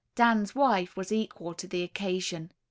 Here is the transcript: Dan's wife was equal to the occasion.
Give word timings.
Dan's 0.15 0.55
wife 0.55 0.97
was 0.97 1.11
equal 1.11 1.53
to 1.53 1.67
the 1.67 1.83
occasion. 1.83 2.51